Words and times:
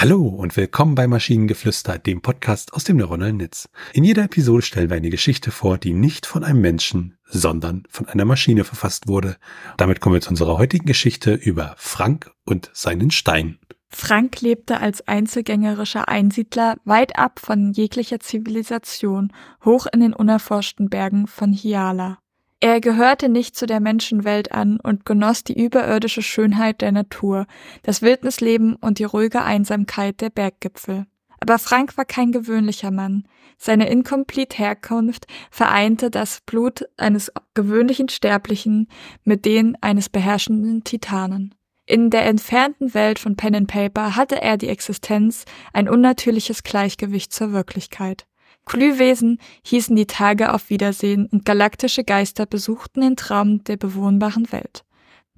Hallo 0.00 0.28
und 0.28 0.56
willkommen 0.56 0.94
bei 0.94 1.08
Maschinengeflüster, 1.08 1.98
dem 1.98 2.22
Podcast 2.22 2.72
aus 2.72 2.84
dem 2.84 2.98
neuronalen 2.98 3.38
Netz. 3.38 3.68
In 3.92 4.04
jeder 4.04 4.22
Episode 4.22 4.62
stellen 4.62 4.90
wir 4.90 4.96
eine 4.96 5.10
Geschichte 5.10 5.50
vor, 5.50 5.76
die 5.76 5.92
nicht 5.92 6.24
von 6.24 6.44
einem 6.44 6.60
Menschen, 6.60 7.18
sondern 7.24 7.82
von 7.88 8.06
einer 8.06 8.24
Maschine 8.24 8.62
verfasst 8.62 9.08
wurde. 9.08 9.38
Damit 9.76 10.00
kommen 10.00 10.14
wir 10.14 10.20
zu 10.20 10.30
unserer 10.30 10.56
heutigen 10.56 10.86
Geschichte 10.86 11.34
über 11.34 11.74
Frank 11.78 12.30
und 12.44 12.70
seinen 12.74 13.10
Stein. 13.10 13.58
Frank 13.88 14.40
lebte 14.40 14.78
als 14.78 15.08
einzelgängerischer 15.08 16.06
Einsiedler 16.06 16.76
weit 16.84 17.18
ab 17.18 17.40
von 17.40 17.72
jeglicher 17.72 18.20
Zivilisation, 18.20 19.32
hoch 19.64 19.88
in 19.92 19.98
den 19.98 20.12
unerforschten 20.12 20.90
Bergen 20.90 21.26
von 21.26 21.52
Hiala. 21.52 22.20
Er 22.60 22.80
gehörte 22.80 23.28
nicht 23.28 23.54
zu 23.54 23.66
der 23.66 23.78
Menschenwelt 23.78 24.50
an 24.50 24.80
und 24.80 25.04
genoss 25.04 25.44
die 25.44 25.62
überirdische 25.62 26.22
Schönheit 26.22 26.80
der 26.80 26.90
Natur, 26.90 27.46
das 27.84 28.02
Wildnisleben 28.02 28.74
und 28.74 28.98
die 28.98 29.04
ruhige 29.04 29.42
Einsamkeit 29.42 30.20
der 30.20 30.30
Berggipfel. 30.30 31.06
Aber 31.40 31.60
Frank 31.60 31.96
war 31.96 32.04
kein 32.04 32.32
gewöhnlicher 32.32 32.90
Mann. 32.90 33.28
Seine 33.58 33.88
incomplete 33.88 34.58
Herkunft 34.58 35.26
vereinte 35.52 36.10
das 36.10 36.40
Blut 36.46 36.84
eines 36.96 37.32
gewöhnlichen 37.54 38.08
Sterblichen 38.08 38.88
mit 39.22 39.44
dem 39.44 39.76
eines 39.80 40.08
beherrschenden 40.08 40.82
Titanen. 40.82 41.54
In 41.86 42.10
der 42.10 42.26
entfernten 42.26 42.92
Welt 42.92 43.20
von 43.20 43.36
Pen 43.36 43.54
and 43.54 43.68
Paper 43.68 44.16
hatte 44.16 44.42
er 44.42 44.56
die 44.56 44.68
Existenz, 44.68 45.44
ein 45.72 45.88
unnatürliches 45.88 46.64
Gleichgewicht 46.64 47.32
zur 47.32 47.52
Wirklichkeit. 47.52 48.26
Glühwesen 48.68 49.38
hießen 49.64 49.96
die 49.96 50.06
Tage 50.06 50.52
auf 50.52 50.70
Wiedersehen 50.70 51.26
und 51.26 51.44
galaktische 51.44 52.04
Geister 52.04 52.46
besuchten 52.46 53.00
den 53.00 53.16
Traum 53.16 53.64
der 53.64 53.76
bewohnbaren 53.76 54.52
Welt. 54.52 54.84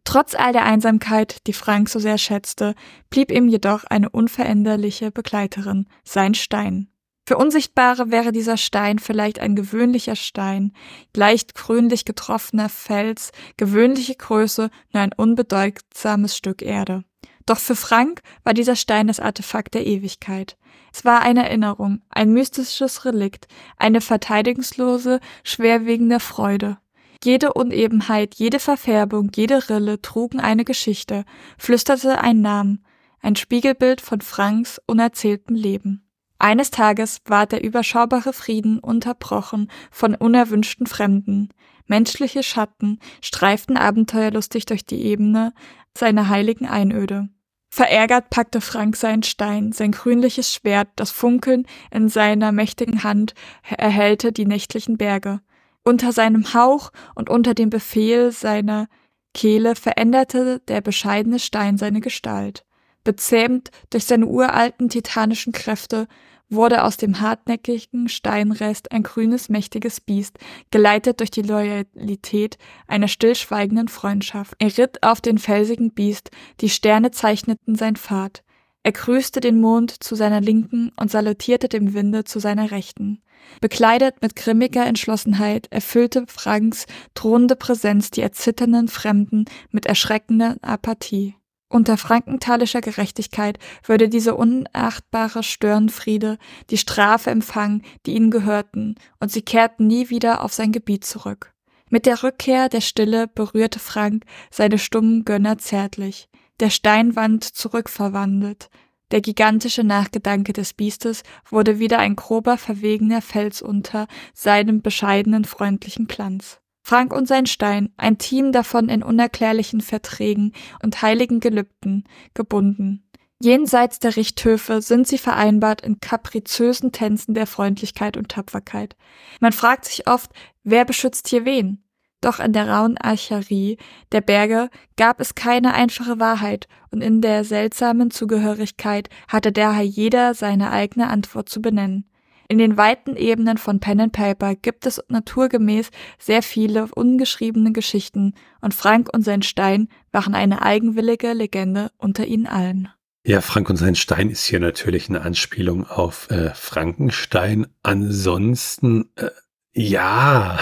Trotz 0.04 0.34
all 0.34 0.52
der 0.52 0.64
Einsamkeit, 0.64 1.46
die 1.46 1.52
Frank 1.52 1.88
so 1.88 1.98
sehr 1.98 2.18
schätzte, 2.18 2.74
blieb 3.10 3.30
ihm 3.30 3.48
jedoch 3.48 3.84
eine 3.84 4.10
unveränderliche 4.10 5.10
Begleiterin, 5.10 5.86
sein 6.04 6.34
Stein. 6.34 6.88
Für 7.26 7.36
Unsichtbare 7.36 8.10
wäre 8.10 8.32
dieser 8.32 8.56
Stein 8.56 8.98
vielleicht 8.98 9.38
ein 9.38 9.54
gewöhnlicher 9.54 10.16
Stein, 10.16 10.72
leicht 11.14 11.54
grünlich 11.54 12.04
getroffener 12.04 12.68
Fels, 12.68 13.30
gewöhnliche 13.56 14.16
Größe, 14.16 14.70
nur 14.92 15.02
ein 15.02 15.12
unbedeutsames 15.12 16.36
Stück 16.36 16.62
Erde. 16.62 17.04
Doch 17.50 17.58
für 17.58 17.74
Frank 17.74 18.22
war 18.44 18.54
dieser 18.54 18.76
Stein 18.76 19.08
das 19.08 19.18
Artefakt 19.18 19.74
der 19.74 19.84
Ewigkeit. 19.84 20.56
Es 20.92 21.04
war 21.04 21.22
eine 21.22 21.42
Erinnerung, 21.42 22.00
ein 22.08 22.32
mystisches 22.32 23.04
Relikt, 23.04 23.48
eine 23.76 24.00
verteidigungslose, 24.00 25.18
schwerwiegende 25.42 26.20
Freude. 26.20 26.78
Jede 27.24 27.52
Unebenheit, 27.52 28.36
jede 28.36 28.60
Verfärbung, 28.60 29.32
jede 29.34 29.68
Rille 29.68 30.00
trugen 30.00 30.38
eine 30.38 30.64
Geschichte, 30.64 31.24
flüsterte 31.58 32.20
einen 32.20 32.40
Namen, 32.40 32.84
ein 33.20 33.34
Spiegelbild 33.34 34.00
von 34.00 34.20
Franks 34.20 34.80
unerzähltem 34.86 35.56
Leben. 35.56 36.08
Eines 36.38 36.70
Tages 36.70 37.20
ward 37.24 37.50
der 37.50 37.64
überschaubare 37.64 38.32
Frieden 38.32 38.78
unterbrochen 38.78 39.72
von 39.90 40.14
unerwünschten 40.14 40.86
Fremden. 40.86 41.48
Menschliche 41.88 42.44
Schatten 42.44 43.00
streiften 43.20 43.76
abenteuerlustig 43.76 44.66
durch 44.66 44.86
die 44.86 45.02
Ebene 45.02 45.52
seiner 45.98 46.28
heiligen 46.28 46.66
Einöde. 46.66 47.28
Verärgert 47.72 48.30
packte 48.30 48.60
Frank 48.60 48.96
seinen 48.96 49.22
Stein, 49.22 49.70
sein 49.70 49.92
grünliches 49.92 50.52
Schwert, 50.52 50.88
das 50.96 51.12
Funkeln 51.12 51.66
in 51.92 52.08
seiner 52.08 52.50
mächtigen 52.50 53.04
Hand 53.04 53.34
erhellte 53.68 54.32
die 54.32 54.44
nächtlichen 54.44 54.98
Berge. 54.98 55.40
Unter 55.84 56.12
seinem 56.12 56.52
Hauch 56.52 56.90
und 57.14 57.30
unter 57.30 57.54
dem 57.54 57.70
Befehl 57.70 58.32
seiner 58.32 58.88
Kehle 59.34 59.76
veränderte 59.76 60.58
der 60.66 60.80
bescheidene 60.80 61.38
Stein 61.38 61.78
seine 61.78 62.00
Gestalt. 62.00 62.64
Bezähmt 63.04 63.70
durch 63.90 64.04
seine 64.04 64.26
uralten 64.26 64.88
titanischen 64.88 65.52
Kräfte 65.52 66.08
wurde 66.50 66.84
aus 66.84 66.96
dem 66.96 67.20
hartnäckigen 67.20 68.08
Steinrest 68.08 68.92
ein 68.92 69.02
grünes, 69.02 69.48
mächtiges 69.48 70.00
Biest, 70.00 70.38
geleitet 70.70 71.20
durch 71.20 71.30
die 71.30 71.42
Loyalität 71.42 72.58
einer 72.86 73.08
stillschweigenden 73.08 73.88
Freundschaft. 73.88 74.54
Er 74.58 74.76
ritt 74.76 75.02
auf 75.02 75.20
den 75.20 75.38
felsigen 75.38 75.92
Biest, 75.92 76.30
die 76.60 76.68
Sterne 76.68 77.12
zeichneten 77.12 77.76
sein 77.76 77.96
Pfad. 77.96 78.42
Er 78.82 78.92
grüßte 78.92 79.40
den 79.40 79.60
Mond 79.60 80.02
zu 80.02 80.14
seiner 80.14 80.40
Linken 80.40 80.90
und 80.96 81.10
salutierte 81.10 81.68
dem 81.68 81.94
Winde 81.94 82.24
zu 82.24 82.40
seiner 82.40 82.70
Rechten. 82.70 83.22
Bekleidet 83.60 84.22
mit 84.22 84.36
grimmiger 84.36 84.86
Entschlossenheit 84.86 85.66
erfüllte 85.70 86.24
Franks 86.26 86.86
drohende 87.14 87.56
Präsenz 87.56 88.10
die 88.10 88.22
erzitternden 88.22 88.88
Fremden 88.88 89.44
mit 89.70 89.86
erschreckender 89.86 90.56
Apathie. 90.62 91.34
Unter 91.72 91.96
frankentalischer 91.96 92.80
Gerechtigkeit 92.80 93.60
würde 93.84 94.08
diese 94.08 94.34
unachtbare 94.34 95.44
Störenfriede 95.44 96.36
die 96.68 96.78
Strafe 96.78 97.30
empfangen, 97.30 97.82
die 98.04 98.16
ihnen 98.16 98.32
gehörten, 98.32 98.96
und 99.20 99.30
sie 99.30 99.42
kehrten 99.42 99.86
nie 99.86 100.10
wieder 100.10 100.42
auf 100.42 100.52
sein 100.52 100.72
Gebiet 100.72 101.04
zurück. 101.04 101.54
Mit 101.88 102.06
der 102.06 102.24
Rückkehr 102.24 102.68
der 102.68 102.80
Stille 102.80 103.28
berührte 103.28 103.78
Frank 103.78 104.24
seine 104.50 104.78
stummen 104.78 105.24
Gönner 105.24 105.58
zärtlich. 105.58 106.28
Der 106.58 106.70
Steinwand 106.70 107.44
zurückverwandelt. 107.44 108.68
Der 109.12 109.20
gigantische 109.20 109.84
Nachgedanke 109.84 110.52
des 110.52 110.74
Biestes 110.74 111.22
wurde 111.48 111.78
wieder 111.78 112.00
ein 112.00 112.16
grober, 112.16 112.58
verwegener 112.58 113.22
Fels 113.22 113.62
unter 113.62 114.08
seinem 114.34 114.82
bescheidenen, 114.82 115.44
freundlichen 115.44 116.08
Glanz. 116.08 116.59
Frank 116.90 117.12
und 117.12 117.28
sein 117.28 117.46
Stein, 117.46 117.92
ein 117.96 118.18
Team 118.18 118.50
davon 118.50 118.88
in 118.88 119.04
unerklärlichen 119.04 119.80
Verträgen 119.80 120.52
und 120.82 121.02
heiligen 121.02 121.38
Gelübden 121.38 122.02
gebunden. 122.34 123.08
Jenseits 123.40 124.00
der 124.00 124.16
Richthöfe 124.16 124.82
sind 124.82 125.06
sie 125.06 125.18
vereinbart 125.18 125.82
in 125.82 126.00
kaprizösen 126.00 126.90
Tänzen 126.90 127.34
der 127.34 127.46
Freundlichkeit 127.46 128.16
und 128.16 128.30
Tapferkeit. 128.30 128.96
Man 129.38 129.52
fragt 129.52 129.84
sich 129.84 130.08
oft, 130.08 130.32
wer 130.64 130.84
beschützt 130.84 131.28
hier 131.28 131.44
wen? 131.44 131.84
Doch 132.20 132.40
in 132.40 132.52
der 132.52 132.68
rauen 132.68 132.98
Archerie 132.98 133.78
der 134.10 134.20
Berge 134.20 134.68
gab 134.96 135.20
es 135.20 135.36
keine 135.36 135.74
einfache 135.74 136.18
Wahrheit, 136.18 136.66
und 136.90 137.02
in 137.02 137.20
der 137.20 137.44
seltsamen 137.44 138.10
Zugehörigkeit 138.10 139.08
hatte 139.28 139.52
daher 139.52 139.84
jeder 139.84 140.34
seine 140.34 140.72
eigene 140.72 141.06
Antwort 141.06 141.48
zu 141.48 141.62
benennen. 141.62 142.09
In 142.50 142.58
den 142.58 142.76
weiten 142.76 143.14
Ebenen 143.14 143.58
von 143.58 143.78
Pen 143.78 144.00
and 144.00 144.12
Paper 144.12 144.56
gibt 144.56 144.84
es 144.84 145.00
naturgemäß 145.06 145.90
sehr 146.18 146.42
viele 146.42 146.88
ungeschriebene 146.92 147.70
Geschichten 147.70 148.34
und 148.60 148.74
Frank 148.74 149.08
und 149.14 149.22
sein 149.22 149.42
Stein 149.42 149.86
waren 150.10 150.34
eine 150.34 150.60
eigenwillige 150.60 151.32
Legende 151.32 151.92
unter 151.96 152.26
ihnen 152.26 152.48
allen. 152.48 152.88
Ja, 153.24 153.40
Frank 153.40 153.70
und 153.70 153.76
sein 153.76 153.94
Stein 153.94 154.30
ist 154.30 154.42
hier 154.42 154.58
natürlich 154.58 155.08
eine 155.08 155.20
Anspielung 155.20 155.86
auf 155.86 156.28
äh, 156.32 156.50
Frankenstein. 156.52 157.68
Ansonsten, 157.84 159.10
äh, 159.14 159.30
ja, 159.72 160.58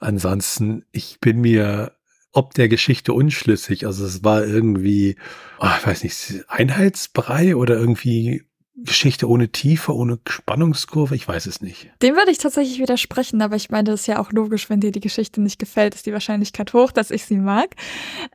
ansonsten, 0.00 0.84
ich 0.92 1.20
bin 1.20 1.40
mir 1.40 1.92
ob 2.32 2.52
der 2.52 2.68
Geschichte 2.68 3.14
unschlüssig. 3.14 3.86
Also 3.86 4.04
es 4.04 4.24
war 4.24 4.44
irgendwie, 4.44 5.16
oh, 5.60 5.68
ich 5.78 5.86
weiß 5.86 6.02
nicht, 6.02 6.44
Einheitsbrei 6.48 7.56
oder 7.56 7.76
irgendwie 7.76 8.42
Geschichte 8.76 9.28
ohne 9.28 9.50
Tiefe, 9.50 9.94
ohne 9.94 10.18
Spannungskurve, 10.28 11.14
ich 11.14 11.28
weiß 11.28 11.46
es 11.46 11.60
nicht. 11.60 11.90
Dem 12.02 12.16
würde 12.16 12.32
ich 12.32 12.38
tatsächlich 12.38 12.80
widersprechen, 12.80 13.40
aber 13.40 13.54
ich 13.54 13.70
meine, 13.70 13.90
das 13.90 14.00
ist 14.00 14.06
ja 14.08 14.18
auch 14.18 14.32
logisch, 14.32 14.68
wenn 14.68 14.80
dir 14.80 14.90
die 14.90 15.00
Geschichte 15.00 15.40
nicht 15.40 15.60
gefällt, 15.60 15.94
ist 15.94 16.06
die 16.06 16.12
Wahrscheinlichkeit 16.12 16.72
hoch, 16.72 16.90
dass 16.90 17.12
ich 17.12 17.24
sie 17.24 17.36
mag. 17.36 17.76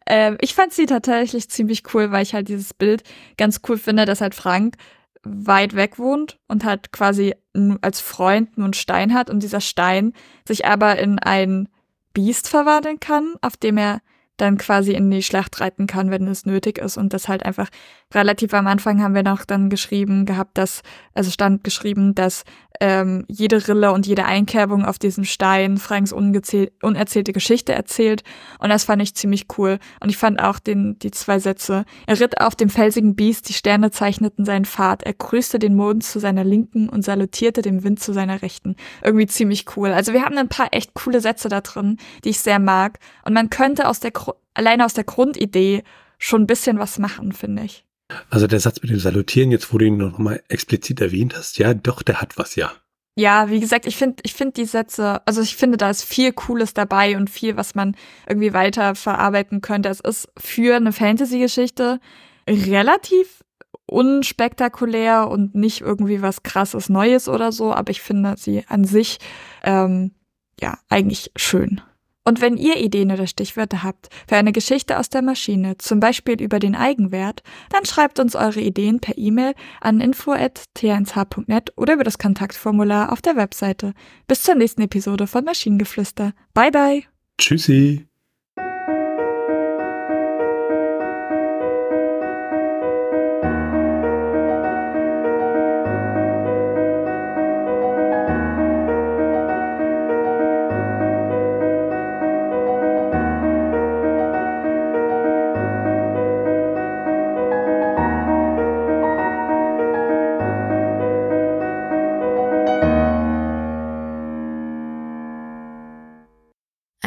Ähm, 0.06 0.38
ich 0.40 0.54
fand 0.54 0.72
sie 0.72 0.86
tatsächlich 0.86 1.50
ziemlich 1.50 1.94
cool, 1.94 2.12
weil 2.12 2.24
ich 2.24 2.34
halt 2.34 2.48
dieses 2.48 2.74
Bild 2.74 3.04
ganz 3.38 3.60
cool 3.68 3.78
finde, 3.78 4.06
dass 4.06 4.22
halt 4.22 4.34
Frank 4.34 4.76
weit 5.24 5.76
weg 5.76 6.00
wohnt 6.00 6.40
und 6.48 6.64
halt 6.64 6.94
quasi 6.94 7.36
als 7.82 8.00
Freund 8.00 8.58
einen 8.58 8.74
Stein 8.74 9.14
hat 9.14 9.30
und 9.30 9.44
dieser 9.44 9.62
Stein 9.62 10.14
sich 10.48 10.66
aber 10.66 11.00
in 11.00 11.20
ein 11.20 11.68
Biest 12.14 12.48
verwandeln 12.48 13.02
kann, 13.02 13.36
auf 13.42 13.58
dem 13.58 13.78
er 13.78 14.02
dann 14.42 14.58
quasi 14.58 14.94
in 14.94 15.10
die 15.12 15.24
Schlacht 15.24 15.60
reiten 15.62 15.88
kann, 15.88 16.12
wenn 16.12 16.28
es 16.28 16.46
nötig 16.46 16.78
ist. 16.78 16.98
Und 16.98 17.14
das 17.14 17.28
halt 17.28 17.46
einfach 17.46 17.70
relativ 18.14 18.54
am 18.54 18.68
Anfang 18.68 19.02
haben 19.02 19.16
wir 19.16 19.24
noch 19.24 19.46
dann 19.46 19.70
geschrieben 19.70 20.26
gehabt, 20.26 20.58
dass, 20.58 20.82
also 21.14 21.32
stand 21.32 21.64
geschrieben, 21.64 22.16
dass 22.16 22.44
ähm, 22.82 23.26
jede 23.28 23.68
Rille 23.68 23.92
und 23.92 24.08
jede 24.08 24.26
Einkerbung 24.26 24.86
auf 24.86 25.00
diesem 25.00 25.26
Stein 25.26 25.78
Franks 25.78 26.14
unerzählte 26.14 27.34
Geschichte 27.34 27.74
erzählt. 27.74 28.24
Und 28.60 28.70
das 28.70 28.86
fand 28.86 29.02
ich 29.02 29.16
ziemlich 29.16 29.48
cool. 29.58 29.80
Und 30.00 30.10
ich 30.10 30.18
fand 30.18 30.42
auch 30.42 30.60
den, 30.60 30.98
die 31.00 31.12
zwei 31.12 31.40
Sätze. 31.40 31.86
Er 32.08 32.20
ritt 32.20 32.40
auf 32.40 32.56
dem 32.56 32.70
felsigen 32.70 33.16
Biest, 33.16 33.50
die 33.50 33.54
Sterne 33.54 33.92
zeichneten 33.92 34.46
seinen 34.46 34.66
Pfad. 34.66 35.04
Er 35.04 35.14
grüßte 35.14 35.60
den 35.60 35.76
Mond 35.76 36.04
zu 36.04 36.20
seiner 36.20 36.44
Linken 36.44 36.90
und 36.90 37.04
salutierte 37.04 37.62
dem 37.62 37.84
Wind 37.84 38.00
zu 38.00 38.14
seiner 38.14 38.42
Rechten. 38.42 38.76
Irgendwie 39.04 39.28
ziemlich 39.28 39.66
cool. 39.76 39.90
Also 39.90 40.14
wir 40.14 40.24
haben 40.24 40.38
ein 40.38 40.50
paar 40.50 40.70
echt 40.72 40.94
coole 40.94 41.22
Sätze 41.22 41.50
da 41.50 41.62
drin, 41.62 41.98
die 42.24 42.30
ich 42.30 42.40
sehr 42.40 42.60
mag. 42.60 43.00
Und 43.26 43.34
man 43.34 43.50
könnte 43.50 43.88
aus 43.88 44.00
der, 44.00 44.12
alleine 44.60 44.86
aus 44.86 44.94
der 44.94 45.06
Grundidee 45.06 45.84
schon 46.18 46.44
ein 46.44 46.48
bisschen 46.48 46.78
was 46.78 47.00
machen, 47.00 47.32
finde 47.32 47.64
ich. 47.64 47.86
Also 48.30 48.46
der 48.46 48.60
Satz 48.60 48.82
mit 48.82 48.92
dem 48.92 49.00
Salutieren, 49.00 49.52
jetzt 49.52 49.74
wo 49.74 49.78
du 49.78 49.86
ihn 49.86 49.98
noch 49.98 50.18
mal 50.18 50.42
explizit 50.50 51.00
erwähnt 51.00 51.34
hast, 51.36 51.58
ja, 51.58 51.74
doch, 51.74 52.02
der 52.02 52.22
hat 52.22 52.38
was, 52.38 52.56
ja. 52.56 52.72
Ja, 53.16 53.50
wie 53.50 53.60
gesagt, 53.60 53.86
ich 53.86 53.98
finde, 53.98 54.18
ich 54.24 54.34
finde 54.34 54.54
die 54.54 54.66
Sätze, 54.66 55.26
also 55.26 55.42
ich 55.42 55.56
finde, 55.56 55.78
da 55.78 55.90
ist 55.90 56.04
viel 56.04 56.32
Cooles 56.32 56.74
dabei 56.74 57.18
und 57.18 57.30
viel, 57.30 57.58
was 57.58 57.76
man 57.76 57.96
irgendwie 58.28 58.54
weiter 58.54 58.96
verarbeiten 58.96 59.62
könnte. 59.62 59.90
Es 59.90 60.00
ist 60.00 60.30
für 60.38 60.76
eine 60.76 60.94
Fantasy-Geschichte 60.94 62.00
relativ 62.48 63.44
unspektakulär 63.86 65.30
und 65.30 65.56
nicht 65.56 65.82
irgendwie 65.82 66.22
was 66.22 66.44
krasses 66.44 66.90
Neues 66.90 67.28
oder 67.28 67.52
so, 67.52 67.74
aber 67.74 67.92
ich 67.92 68.02
finde 68.02 68.36
sie 68.38 68.64
an 68.68 68.84
sich 68.84 69.20
ähm, 69.64 70.12
ja 70.60 70.78
eigentlich 70.90 71.32
schön. 71.36 71.82
Und 72.30 72.42
wenn 72.42 72.58
ihr 72.58 72.78
Ideen 72.78 73.12
oder 73.12 73.26
Stichwörter 73.26 73.82
habt 73.82 74.10
für 74.28 74.36
eine 74.36 74.52
Geschichte 74.52 75.00
aus 75.00 75.10
der 75.10 75.24
Maschine, 75.24 75.80
zum 75.80 76.00
Beispiel 76.00 76.40
über 76.40 76.60
den 76.60 76.76
Eigenwert, 76.76 77.42
dann 77.72 77.86
schreibt 77.86 78.20
uns 78.20 78.36
eure 78.36 78.60
Ideen 78.62 79.00
per 79.00 79.18
E-Mail 79.18 79.56
an 79.82 80.00
info.t1h.net 80.00 81.74
oder 81.76 81.96
über 81.96 82.04
das 82.04 82.20
Kontaktformular 82.20 83.12
auf 83.12 83.24
der 83.24 83.36
Webseite. 83.36 83.94
Bis 84.28 84.44
zur 84.44 84.54
nächsten 84.54 84.84
Episode 84.84 85.26
von 85.26 85.44
Maschinengeflüster. 85.44 86.34
Bye 86.54 86.70
bye. 86.70 87.04
Tschüssi. 87.40 88.09